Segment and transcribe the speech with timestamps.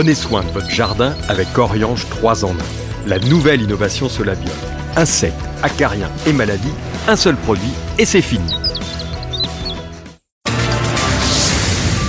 [0.00, 2.56] Prenez soin de votre jardin avec Oriange 3 en 1.
[3.08, 4.54] La nouvelle innovation Solabium.
[4.94, 6.70] Insectes, acariens et maladies,
[7.08, 8.48] un seul produit et c'est fini.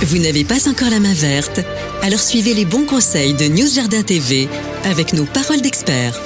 [0.02, 1.62] Vous n'avez pas encore la main verte?
[2.00, 4.48] Alors suivez les bons conseils de News Jardin TV
[4.84, 6.16] avec nos paroles d'experts.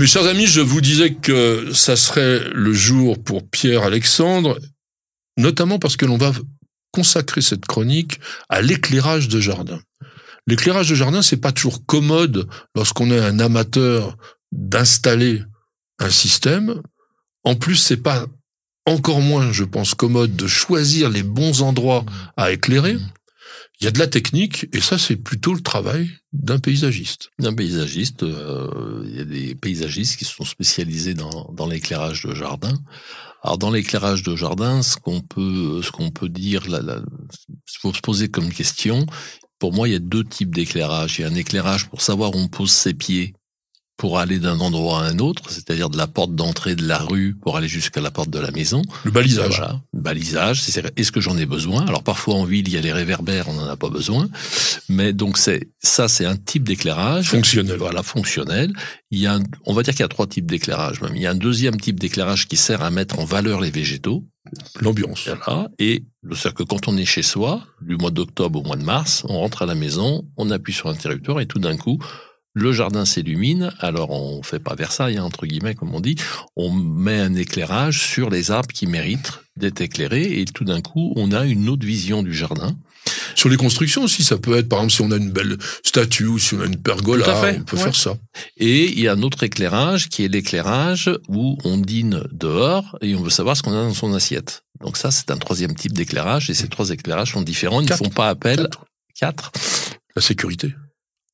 [0.00, 4.58] Mes chers amis, je vous disais que ça serait le jour pour Pierre Alexandre,
[5.36, 6.32] notamment parce que l'on va
[6.92, 9.80] consacrer cette chronique à l'éclairage de jardin.
[10.46, 14.16] L'éclairage de jardin, c'est pas toujours commode lorsqu'on est un amateur
[14.52, 15.42] d'installer
[15.98, 16.82] un système.
[17.44, 18.26] En plus, c'est pas
[18.86, 22.04] encore moins, je pense, commode de choisir les bons endroits
[22.36, 22.96] à éclairer.
[23.80, 27.30] Il y a de la technique, et ça, c'est plutôt le travail d'un paysagiste.
[27.38, 32.34] D'un paysagiste, euh, il y a des paysagistes qui sont spécialisés dans, dans l'éclairage de
[32.34, 32.78] jardin.
[33.42, 36.64] Alors, dans l'éclairage de jardin, ce qu'on peut, ce qu'on peut dire,
[37.80, 39.06] faut se poser comme question.
[39.58, 41.18] Pour moi, il y a deux types d'éclairage.
[41.18, 43.34] Il y a un éclairage pour savoir où on pose ses pieds
[44.00, 47.34] pour aller d'un endroit à un autre, c'est-à-dire de la porte d'entrée de la rue
[47.34, 48.80] pour aller jusqu'à la porte de la maison.
[49.04, 49.58] Le balisage.
[49.58, 51.86] Voilà, le balisage, c'est est-ce que j'en ai besoin?
[51.86, 54.30] Alors parfois en ville, il y a les réverbères, on n'en a pas besoin.
[54.88, 57.76] Mais donc c'est ça, c'est un type d'éclairage fonctionnel.
[57.76, 58.72] Voilà, fonctionnel.
[59.10, 61.02] Il y a, un, on va dire qu'il y a trois types d'éclairage.
[61.02, 63.70] Même il y a un deuxième type d'éclairage qui sert à mettre en valeur les
[63.70, 64.24] végétaux.
[64.80, 65.28] L'ambiance.
[65.28, 65.68] Voilà.
[65.78, 68.82] Et le cest que quand on est chez soi, du mois d'octobre au mois de
[68.82, 71.98] mars, on rentre à la maison, on appuie sur l'interrupteur et tout d'un coup,
[72.54, 76.16] le jardin s'illumine, alors on fait pas Versailles, hein, entre guillemets, comme on dit,
[76.56, 81.12] on met un éclairage sur les arbres qui méritent d'être éclairés, et tout d'un coup,
[81.16, 82.76] on a une autre vision du jardin.
[83.34, 86.26] Sur les constructions aussi, ça peut être, par exemple, si on a une belle statue
[86.26, 88.16] ou si on a une pergola, on peut faire ça.
[88.56, 93.14] Et il y a un autre éclairage qui est l'éclairage où on dîne dehors et
[93.14, 94.64] on veut savoir ce qu'on a dans son assiette.
[94.80, 97.94] Donc ça, c'est un troisième type d'éclairage, et ces trois éclairages sont différents, ils ne
[97.94, 98.68] font pas appel.
[99.14, 99.52] Quatre.
[100.16, 100.74] La sécurité.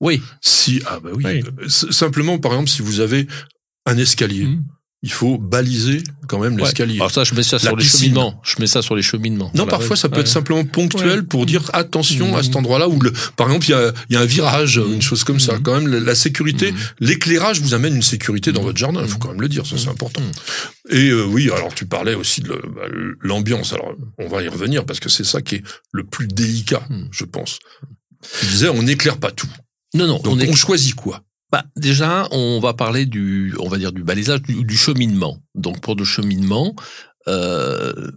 [0.00, 0.22] Oui.
[0.40, 1.42] Si ah bah oui.
[1.68, 3.26] Simplement par exemple si vous avez
[3.86, 4.64] un escalier, mmh.
[5.02, 6.96] il faut baliser quand même l'escalier.
[6.96, 8.38] Alors ça je mets ça sur les cheminements.
[8.44, 9.50] Je mets ça sur les cheminements.
[9.54, 13.12] Non parfois ça peut être simplement ponctuel pour dire attention à cet endroit-là où le
[13.36, 15.54] par exemple il y a il y a un virage une chose comme ça.
[15.54, 15.62] Mmh.
[15.62, 16.76] Quand même la, sécurité, mmh.
[17.00, 19.00] l'éclairage vous amène une sécurité dans votre jardin.
[19.02, 20.22] Il faut quand même le dire ça c'est important.
[20.90, 22.82] Et euh, oui alors tu parlais aussi de bah,
[23.20, 23.72] l'ambiance.
[23.72, 26.82] Alors on va y revenir parce que c'est ça qui est le plus délicat
[27.12, 27.60] je pense.
[28.40, 29.48] Tu disais on n'éclaire pas tout.
[29.96, 30.18] Non, non.
[30.18, 31.22] Donc on, choisit quoi?
[31.50, 35.38] Bah, déjà, on va parler du, on va dire du balisage, du, du cheminement.
[35.54, 36.74] Donc pour le cheminement,
[37.28, 38.10] euh,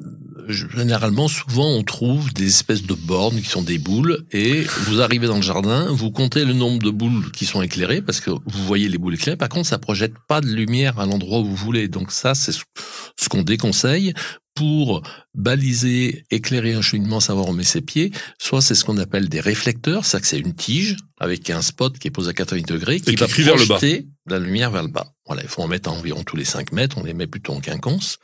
[0.47, 5.27] généralement, souvent, on trouve des espèces de bornes qui sont des boules, et vous arrivez
[5.27, 8.65] dans le jardin, vous comptez le nombre de boules qui sont éclairées, parce que vous
[8.65, 9.37] voyez les boules éclairées.
[9.37, 11.87] Par contre, ça projette pas de lumière à l'endroit où vous voulez.
[11.87, 14.13] Donc ça, c'est ce qu'on déconseille
[14.59, 15.03] pour
[15.33, 19.29] baliser, éclairer un cheminement, savoir où on met ses pieds, soit c'est ce qu'on appelle
[19.29, 22.63] des réflecteurs, c'est que c'est une tige avec un spot qui est posé à 80
[22.67, 25.13] degrés qui, va projeter la lumière vers le bas.
[25.27, 27.61] Voilà, il faut en mettre environ tous les 5 mètres, on les met plutôt en
[27.61, 28.17] quinconce.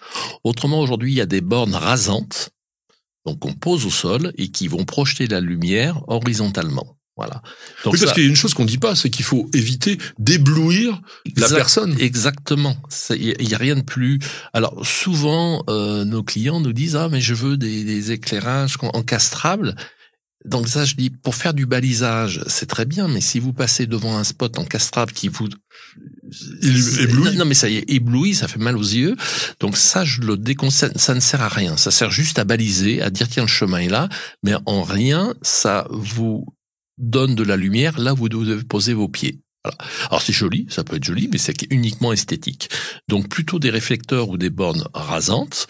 [0.43, 2.49] Autrement, aujourd'hui, il y a des bornes rasantes,
[3.25, 6.94] donc on pose au sol et qui vont projeter la lumière horizontalement.
[7.17, 7.41] Voilà.
[7.85, 9.97] Donc oui, parce qu'il y a une chose qu'on dit pas, c'est qu'il faut éviter
[10.19, 11.01] d'éblouir
[11.37, 11.95] la personne.
[11.99, 12.75] Exactement.
[13.11, 14.19] Il y, a rien de plus.
[14.51, 19.75] Alors souvent, euh, nos clients nous disent ah mais je veux des, des éclairages encastrables.
[20.45, 23.87] Donc ça, je dis pour faire du balisage, c'est très bien, mais si vous passez
[23.87, 25.47] devant un spot encastrable qui vous
[26.99, 29.15] éblouit, non, mais ça y est, éblouit, ça fait mal aux yeux.
[29.59, 30.91] Donc ça, je le déconseille.
[30.95, 31.77] Ça ne sert à rien.
[31.77, 34.07] Ça sert juste à baliser, à dire tiens le chemin est là,
[34.43, 36.45] mais en rien ça vous
[36.97, 39.41] donne de la lumière là où vous devez poser vos pieds.
[39.63, 39.77] Voilà.
[40.09, 42.69] Alors c'est joli, ça peut être joli, mais c'est uniquement esthétique.
[43.07, 45.67] Donc plutôt des réflecteurs ou des bornes rasantes.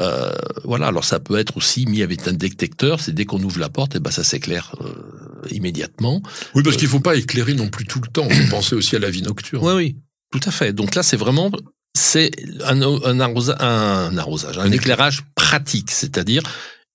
[0.00, 0.32] Euh,
[0.64, 3.68] voilà, alors ça peut être aussi mis avec un détecteur, c'est dès qu'on ouvre la
[3.68, 6.20] porte, et eh ben ça s'éclaire euh, immédiatement.
[6.54, 8.26] Oui, parce qu'il faut pas éclairer non plus tout le temps.
[8.28, 9.64] On penser aussi à la vie nocturne.
[9.64, 9.96] Oui, oui,
[10.32, 10.72] tout à fait.
[10.72, 11.50] Donc là, c'est vraiment
[11.96, 12.32] c'est
[12.64, 16.42] un, un, un arrosage, un éclairage pratique, c'est-à-dire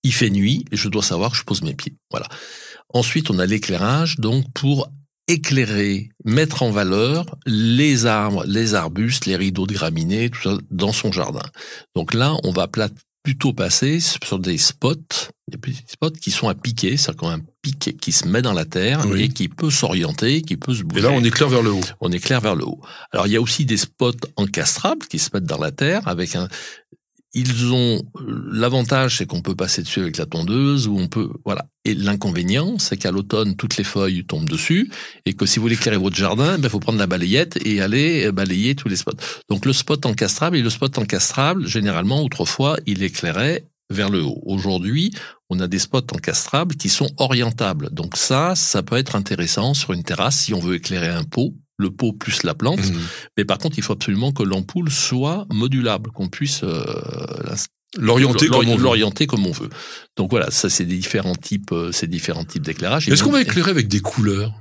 [0.03, 1.95] il fait nuit et je dois savoir que je pose mes pieds.
[2.11, 2.27] Voilà.
[2.93, 4.89] Ensuite, on a l'éclairage, donc pour
[5.27, 10.91] éclairer, mettre en valeur les arbres, les arbustes, les rideaux de graminées, tout ça dans
[10.91, 11.43] son jardin.
[11.95, 12.67] Donc là, on va
[13.23, 14.95] plutôt passer sur des spots,
[15.47, 18.41] des petits spots qui sont à piquer, c'est-à-dire qu'on a un piquet qui se met
[18.41, 21.01] dans la terre et qui peut s'orienter, qui peut se bouger.
[21.01, 21.83] Et là, on éclaire vers le haut.
[22.01, 22.81] On éclaire vers le haut.
[23.11, 26.35] Alors, il y a aussi des spots encastrables qui se mettent dans la terre avec
[26.35, 26.47] un,
[27.33, 28.01] ils ont
[28.51, 31.65] l'avantage, c'est qu'on peut passer dessus avec la tondeuse ou on peut voilà.
[31.85, 34.91] Et l'inconvénient, c'est qu'à l'automne, toutes les feuilles tombent dessus
[35.25, 37.81] et que si vous voulez éclairer votre jardin, il ben, faut prendre la balayette et
[37.81, 39.11] aller balayer tous les spots.
[39.49, 44.41] Donc le spot encastrable et le spot encastrable, généralement autrefois, il éclairait vers le haut.
[44.45, 45.11] Aujourd'hui,
[45.49, 47.89] on a des spots encastrables qui sont orientables.
[47.91, 51.53] Donc ça, ça peut être intéressant sur une terrasse si on veut éclairer un pot
[51.79, 52.79] le pot plus la plante.
[52.85, 53.01] Mhm.
[53.37, 56.83] Mais par contre, il faut absolument que l'ampoule soit modulable, qu'on puisse euh,
[57.97, 58.83] L'orienter l'or- comme on veut.
[58.83, 59.69] l'orienter comme on veut.
[60.15, 63.09] Donc voilà, ça c'est des différents types, euh, ces différents types d'éclairage.
[63.09, 64.53] Est-ce qu'on va éclairer avec des couleurs?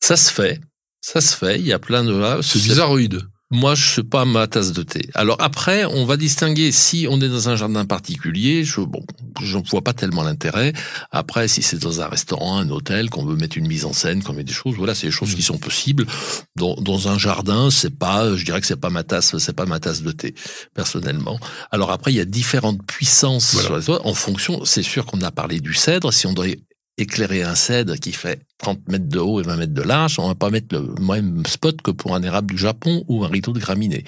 [0.00, 0.60] Ça se fait,
[1.00, 1.58] ça se fait.
[1.58, 2.38] Il y a plein de là.
[2.42, 3.22] C'est bizarroïde.
[3.52, 5.08] Moi, je sais pas ma tasse de thé.
[5.14, 8.64] Alors après, on va distinguer si on est dans un jardin particulier.
[8.64, 9.04] Je bon,
[9.40, 10.72] je vois pas tellement l'intérêt.
[11.12, 14.24] Après, si c'est dans un restaurant, un hôtel, qu'on veut mettre une mise en scène,
[14.24, 16.06] qu'on met des choses, voilà, c'est des choses qui sont possibles.
[16.56, 19.66] Dans, dans un jardin, c'est pas, je dirais que c'est pas ma tasse, c'est pas
[19.66, 20.34] ma tasse de thé,
[20.74, 21.38] personnellement.
[21.70, 23.66] Alors après, il y a différentes puissances Voilà.
[23.68, 24.06] sur les toits.
[24.08, 26.12] En fonction, c'est sûr qu'on a parlé du cèdre.
[26.12, 26.48] Si on doit
[26.98, 30.28] éclairer un cèdre qui fait 30 mètres de haut et 20 mètres de large, on
[30.28, 33.52] va pas mettre le même spot que pour un érable du Japon ou un rideau
[33.52, 34.04] de graminées.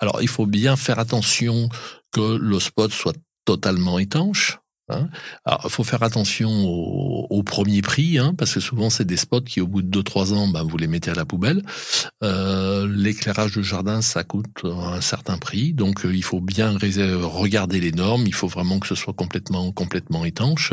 [0.00, 1.68] Alors, il faut bien faire attention
[2.12, 4.58] que le spot soit totalement étanche.
[4.88, 5.08] Hein.
[5.44, 9.40] Alors, faut faire attention au, au premier prix, hein, parce que souvent c'est des spots
[9.40, 11.62] qui, au bout de 2-3 ans, ben, vous les mettez à la poubelle.
[12.22, 17.80] Euh, L'éclairage de jardin, ça coûte un certain prix, donc euh, il faut bien regarder
[17.80, 18.26] les normes.
[18.26, 20.72] Il faut vraiment que ce soit complètement complètement étanche.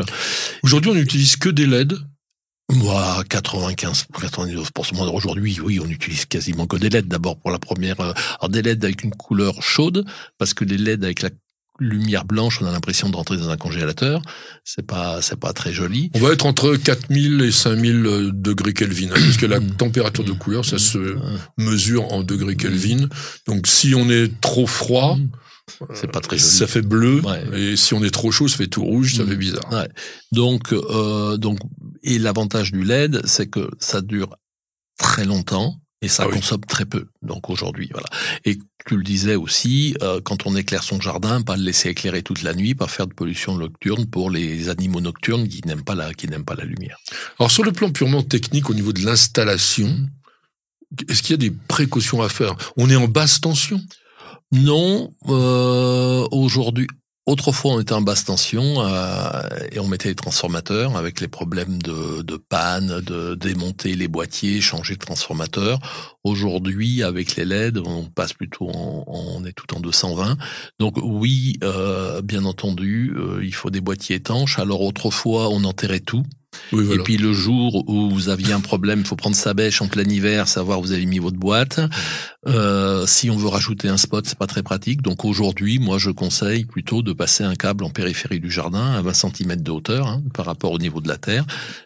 [0.62, 1.94] Aujourd'hui, on n'utilise que des LED.
[2.72, 7.08] Moi, 95, 99% Moi, aujourd'hui, oui, on utilise quasiment que des LED.
[7.08, 10.06] D'abord pour la première, euh, alors des LED avec une couleur chaude,
[10.38, 11.30] parce que les LED avec la
[11.80, 14.22] lumière blanche, on a l'impression de rentrer dans un congélateur.
[14.64, 16.10] C'est pas, c'est pas très joli.
[16.14, 19.76] On va être entre 4000 et 5000 degrés Kelvin, hein, parce que la Mm.
[19.76, 21.16] température de couleur, ça se Euh,
[21.58, 23.08] mesure en degrés Kelvin.
[23.48, 25.18] Donc, si on est trop froid,
[25.94, 26.50] C'est pas très joli.
[26.50, 27.72] ça fait bleu, Ouais.
[27.72, 29.28] et si on est trop chaud, ça fait tout rouge, ça Mm.
[29.28, 29.72] fait bizarre.
[29.72, 29.88] Ouais.
[30.32, 31.58] Donc, euh, donc,
[32.02, 34.36] et l'avantage du LED, c'est que ça dure
[34.98, 36.36] très longtemps et ça Ah oui.
[36.36, 37.06] consomme très peu.
[37.22, 38.08] Donc aujourd'hui, voilà.
[38.44, 42.22] Et tu le disais aussi, euh, quand on éclaire son jardin, pas le laisser éclairer
[42.22, 45.94] toute la nuit, pas faire de pollution nocturne pour les animaux nocturnes qui n'aiment pas
[45.94, 46.98] la qui n'aiment pas la lumière.
[47.38, 49.90] Alors, sur le plan purement technique, au niveau de l'installation,
[51.08, 52.54] est-ce qu'il y a des précautions à faire?
[52.76, 53.80] On est en basse tension?
[54.52, 56.86] Non, euh, aujourd'hui.
[57.26, 61.82] Autrefois, on était en basse tension euh, et on mettait les transformateurs avec les problèmes
[61.82, 65.78] de, de panne, de démonter les boîtiers, changer de transformateur.
[66.22, 70.36] Aujourd'hui, avec les LED, on passe plutôt en, on est tout en 220.
[70.78, 74.58] Donc oui, euh, bien entendu, euh, il faut des boîtiers étanches.
[74.58, 76.24] Alors autrefois, on enterrait tout.
[76.72, 77.00] Oui, voilà.
[77.00, 79.88] Et puis le jour où vous aviez un problème, il faut prendre sa bêche en
[79.88, 81.80] plein hiver, savoir où vous avez mis votre boîte.
[82.46, 85.02] Euh, si on veut rajouter un spot, c'est pas très pratique.
[85.02, 89.02] Donc aujourd'hui, moi, je conseille plutôt de passer un câble en périphérie du jardin à
[89.02, 91.44] 20 cm de hauteur hein, par rapport au niveau de la terre,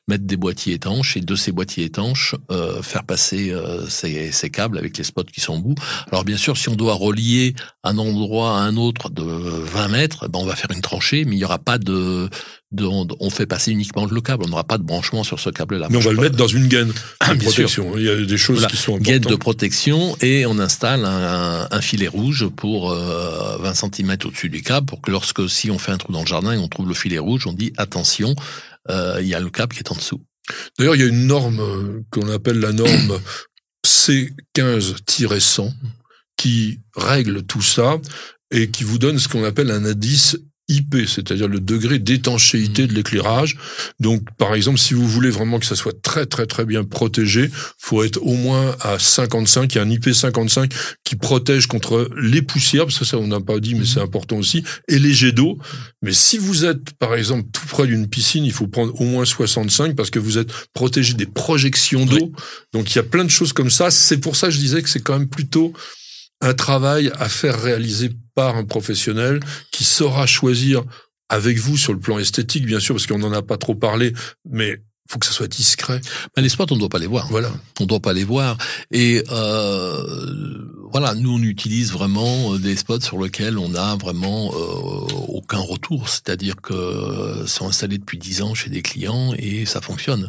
[0.09, 4.51] mettre des boîtiers étanches et de ces boîtiers étanches euh, faire passer euh, ces, ces
[4.51, 5.75] câbles avec les spots qui sont au bout.
[6.11, 10.29] Alors bien sûr, si on doit relier un endroit à un autre de 20 mètres,
[10.29, 12.29] ben on va faire une tranchée, mais il n'y aura pas de,
[12.73, 14.45] de on, fait passer uniquement le câble.
[14.47, 15.87] On n'aura pas de branchement sur ce câble-là.
[15.91, 17.51] Mais on va le mettre dans une gaine Ah, de sûr.
[17.53, 17.93] protection.
[17.97, 18.69] Il y a des choses Voilà.
[18.71, 19.39] qui sont Guette de importantes.
[19.41, 25.01] protection et on installe un, filet rouge pour euh, 20 cm au-dessus du câble pour
[25.01, 27.19] que lorsque si on fait un trou dans le jardin et on trouve le filet
[27.19, 28.35] rouge, on dit attention,
[28.91, 30.23] euh, il y a le câble qui est en dessous.
[30.79, 33.21] D'ailleurs, il y a une norme euh, qu'on appelle la norme
[33.87, 35.73] C15-100
[36.37, 37.99] qui règle tout ça
[38.51, 40.39] et qui vous donne ce qu'on appelle un indice
[40.69, 43.57] IP, c'est-à-dire le degré d'étanchéité de l'éclairage.
[44.01, 47.51] Donc, par exemple, si vous voulez vraiment que ça soit très très très bien protégé,
[47.79, 49.75] faut être au moins à 55.
[49.75, 50.73] Il y a un IP 55
[51.05, 54.37] qui protège contre les poussières, parce que ça on n'a pas dit, mais c'est important
[54.37, 55.59] aussi, et les jets d'eau.
[56.03, 59.25] Mais si vous êtes, par exemple, tout près d'une piscine, il faut prendre au moins
[59.25, 62.33] 65 parce que vous êtes protégé des projections d'eau.
[62.73, 63.91] Donc, il y a plein de choses comme ça.
[63.91, 65.73] C'est pour ça que je disais que c'est quand même plutôt
[66.41, 69.41] un travail à faire réaliser par un professionnel
[69.71, 70.83] qui saura choisir
[71.29, 74.15] avec vous sur le plan esthétique, bien sûr, parce qu'on n'en a pas trop parlé,
[74.49, 76.01] mais faut que ça soit discret.
[76.37, 77.27] Mais les spots, on ne doit pas les voir.
[77.31, 77.51] Voilà.
[77.81, 78.59] On ne doit pas les voir.
[78.91, 80.03] Et euh,
[80.93, 85.59] voilà, nous on utilise vraiment euh, des spots sur lesquels on a vraiment euh, aucun
[85.59, 86.09] retour.
[86.09, 90.29] C'est-à-dire que euh, sont installés depuis 10 ans chez des clients et ça fonctionne.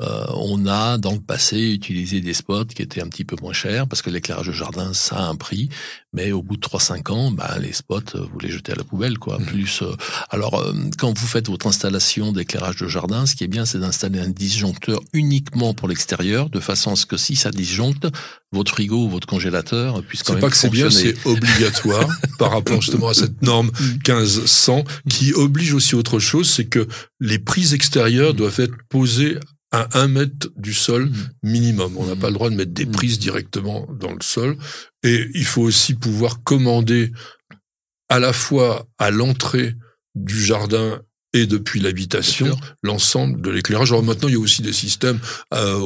[0.00, 3.52] Euh, on a dans le passé utilisé des spots qui étaient un petit peu moins
[3.52, 5.70] chers parce que l'éclairage de jardin ça a un prix,
[6.12, 8.84] mais au bout de 3-5 ans, bah, les spots euh, vous les jetez à la
[8.84, 9.38] poubelle quoi.
[9.40, 9.46] Mhm.
[9.46, 9.92] Plus euh,
[10.30, 13.80] alors euh, quand vous faites votre installation d'éclairage de jardin, ce qui est bien c'est
[13.80, 18.06] d'installer un disjoncteur uniquement pour l'extérieur de façon à ce que si ça disjoncte,
[18.52, 22.08] votre frigo ou votre congélateur puisse quand C'est même pas que c'est bien, c'est obligatoire
[22.38, 23.72] par rapport justement à cette norme
[24.06, 26.86] 1500 qui oblige aussi autre chose, c'est que
[27.18, 29.38] les prises extérieures doivent être posées
[29.70, 31.30] à un mètre du sol Mhm.
[31.42, 31.96] minimum.
[31.98, 32.20] On n'a Mhm.
[32.20, 32.92] pas le droit de mettre des Mhm.
[32.92, 34.56] prises directement dans le sol.
[35.02, 37.12] Et il faut aussi pouvoir commander
[38.08, 39.74] à la fois à l'entrée
[40.14, 41.02] du jardin
[41.34, 43.92] et depuis l'habitation, l'ensemble de l'éclairage.
[43.92, 45.20] Alors maintenant, il y a aussi des systèmes,
[45.52, 45.78] euh,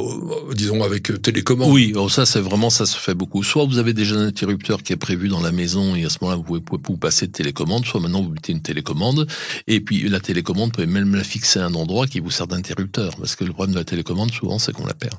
[0.54, 1.70] disons, avec télécommande.
[1.70, 3.42] Oui, ça, c'est vraiment, ça se fait beaucoup.
[3.42, 6.18] Soit vous avez déjà un interrupteur qui est prévu dans la maison et à ce
[6.20, 9.26] moment-là, vous pouvez, vous passer de télécommande, soit maintenant vous mettez une télécommande
[9.66, 12.46] et puis la télécommande, vous pouvez même la fixer à un endroit qui vous sert
[12.46, 15.16] d'interrupteur parce que le problème de la télécommande, souvent, c'est qu'on la perd.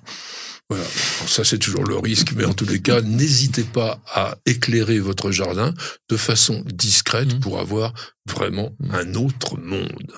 [0.74, 0.89] Voilà.
[1.27, 5.32] ça, c'est toujours le risque, mais en tous les cas, n'hésitez pas à éclairer votre
[5.32, 5.74] jardin
[6.10, 7.39] de façon discrète mmh.
[7.39, 7.94] pour avoir
[8.27, 10.12] vraiment un autre monde.